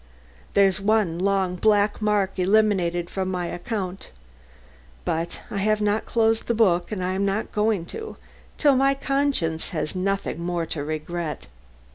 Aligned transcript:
There's 0.55 0.81
one 0.81 1.19
long 1.19 1.57
black 1.57 2.01
mark 2.01 2.39
eliminated 2.39 3.07
from 3.07 3.29
my 3.29 3.45
account. 3.45 4.09
But 5.05 5.43
I 5.51 5.57
have 5.57 5.79
not 5.79 6.07
closed 6.07 6.47
the 6.47 6.55
book, 6.55 6.91
and 6.91 7.03
I 7.03 7.11
am 7.13 7.23
not 7.23 7.51
going 7.51 7.85
to, 7.93 8.17
till 8.57 8.75
my 8.75 8.95
conscience 8.95 9.69
has 9.77 9.95
nothing 9.95 10.41
more 10.41 10.65
to 10.65 10.83
regret. 10.83 11.45